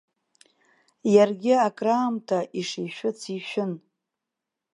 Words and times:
Иаргьы 1.13 1.53
акраамҭа 1.67 2.39
ишишәыц 2.59 3.19
ишәын. 3.37 3.73